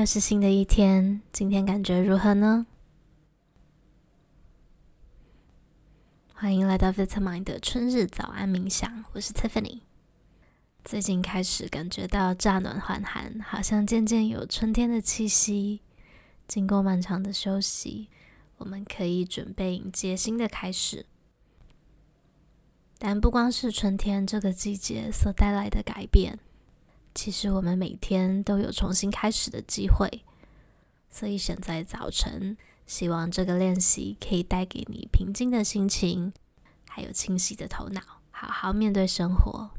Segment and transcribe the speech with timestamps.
[0.00, 2.66] 又是新的一天，今天感觉如何呢？
[6.32, 9.80] 欢迎来到 Vitamin 的春日早安冥想，我是 Tiffany。
[10.82, 15.82] 最近开始感觉到乍暖还寒，好像渐渐有春天的气息。
[16.48, 18.08] 经过漫长的休息，
[18.56, 21.04] 我们可以准备迎接新的开始。
[22.96, 26.38] 但不光是春天这个季节所带来的改变。
[27.14, 30.22] 其实我们每天都有重新开始的机会，
[31.10, 36.32] 所以选在早晨，希望这个练习可以带给你平静的心情，
[36.88, 39.70] 还有清晰的头脑，好好面对生活。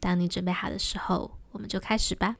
[0.00, 2.36] 当你准备好的时候，我们就开始吧。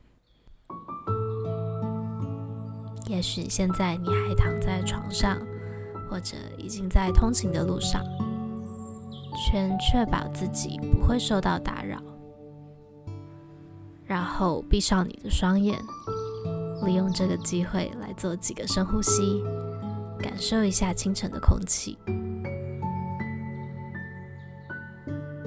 [3.07, 5.39] 也许现在你还躺在床上，
[6.11, 8.05] 或者已经在通勤的路上，
[9.47, 12.03] 全确保自己不会受到打扰。
[14.07, 15.79] 然后闭上你的双眼，
[16.85, 19.43] 利用这个机会来做几个深呼吸，
[20.19, 21.99] 感受一下清晨的空气。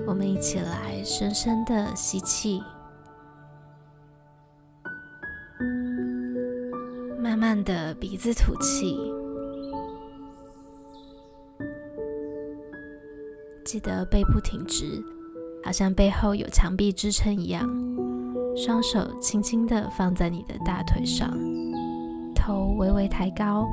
[0.08, 2.64] 我们一起来深深的吸气，
[7.20, 8.98] 慢慢的鼻子吐气，
[13.66, 15.04] 记得背部挺直，
[15.64, 17.97] 好像背后有墙壁支撑一样。
[18.58, 21.32] 双手轻轻地放在你的大腿上，
[22.34, 23.68] 头微微抬高。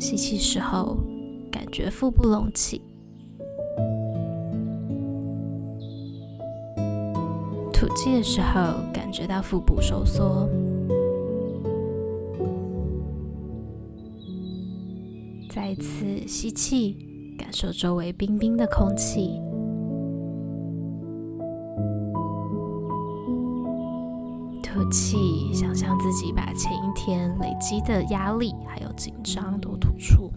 [0.00, 0.98] 吸气时候，
[1.52, 2.80] 感觉腹部隆起；
[7.72, 10.48] 吐气的时候，感觉到腹部收缩。
[15.48, 16.96] 再一次吸气，
[17.38, 19.40] 感受周围冰冰的空气。
[24.94, 30.30] 气，想象自己把前一天累积的压力还有紧张都吐出。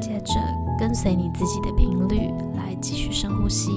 [0.00, 0.34] 接着，
[0.78, 3.72] 跟随你自己的频率来继续深呼吸。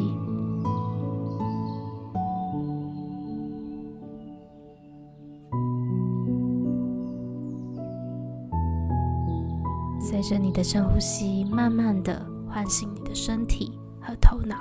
[10.00, 13.72] 随着你的深呼吸，慢慢的唤醒你的身体。
[14.10, 14.56] 和头脑。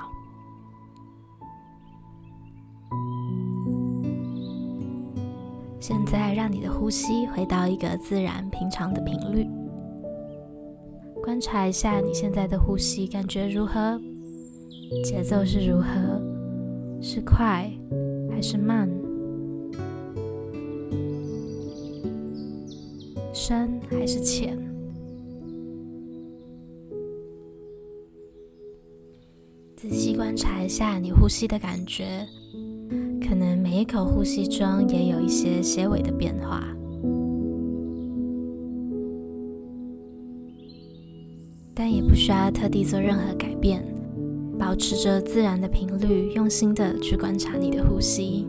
[5.81, 9.49] 现在，让你的呼吸回到一个自然平常的频率。
[11.23, 13.99] 观察一下你现在的呼吸感觉如何？
[15.03, 16.21] 节奏是如何？
[17.01, 17.71] 是快
[18.31, 18.89] 还是慢？
[23.33, 24.59] 深还是浅？
[30.29, 32.05] 观察一下你呼吸的感觉，
[33.27, 36.63] 可能每一口呼吸中也有一些些微的变化，
[41.73, 43.83] 但也不需要特地做任何改变，
[44.59, 48.47] 保持着自然的频率，用心的去观察你的呼吸。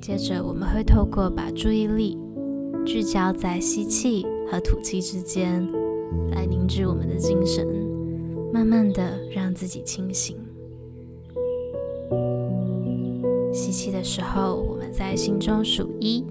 [0.00, 2.16] 接着，我们会透过把注意力
[2.86, 5.68] 聚焦在吸气和吐气之间。
[6.32, 7.66] 来凝聚我们的精神，
[8.52, 10.36] 慢慢的让自己清醒。
[13.52, 16.22] 吸气的时候，我们在心中数一；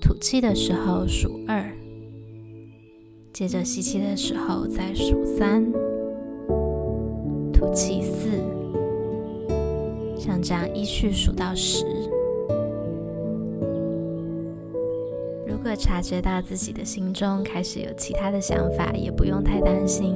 [0.00, 1.64] 吐气的时候数二。
[3.32, 5.70] 接着吸气的时候再数三，
[7.52, 8.28] 吐气四，
[10.18, 11.84] 像这样依序数到十。
[15.56, 20.14] 如果察觉到自己的心中开始有其他的想法，也不用太担心，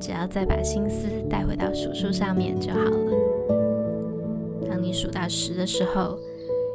[0.00, 3.12] 只要再把心思带回到数数上面就好了。
[4.66, 6.18] 当你数到十的时候，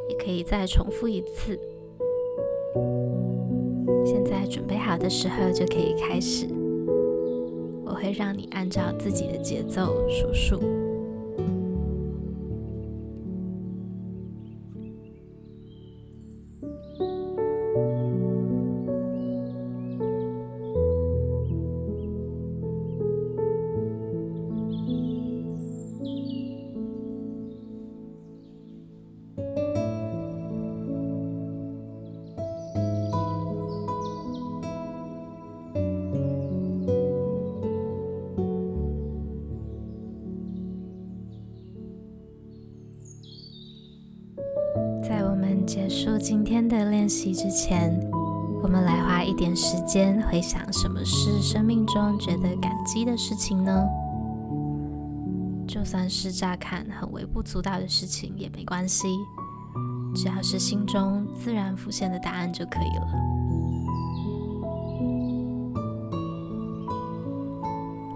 [0.08, 1.58] 也可以再重复一次。
[4.06, 6.46] 现在准备好的时候就可以开始，
[7.84, 10.60] 我会让你按照自己的节奏数数。
[45.66, 47.98] 结束今天的练习之前，
[48.62, 53.84] 我们来花一点时间回想，什么是生命中觉得感激的事情呢？
[55.66, 59.06] 就算是乍看很微不足道的事情也没关系，
[60.14, 63.06] 只要是心中自然浮现的答案就可以了。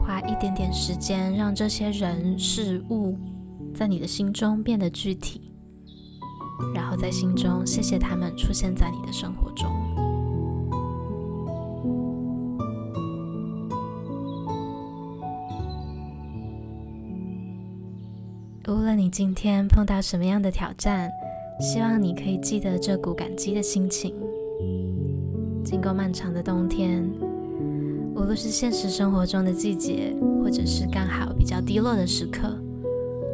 [0.04, 3.16] 花一点点时间，让这些人事物
[3.75, 5.40] 在你的心中变得具体，
[6.75, 9.67] 然后在心中谢谢他们出现在你的生活中。
[18.69, 21.11] 无论你今天碰到什么样的挑战，
[21.61, 24.14] 希望你可以记得这股感激的心情。
[25.64, 27.09] 经过漫长的冬天，
[28.14, 32.56] 无论是现实生活中的季节，或者是刚好比较低落的时刻，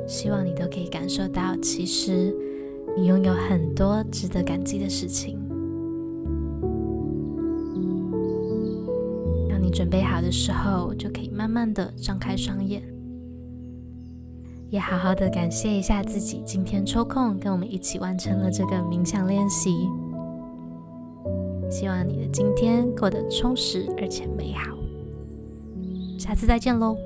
[0.07, 2.35] 希望你都可以感受到，其实
[2.97, 5.39] 你拥有很多值得感激的事情。
[9.49, 12.83] 当你准备好的时候，就可以慢慢的张开双眼。
[14.69, 19.89] 也好好的感谢一下自己，今天抽空跟我们一起完成了这个冥想练习。
[21.71, 24.77] 希望你的今天过得充实而且美好。
[26.19, 26.97] 下次再见喽。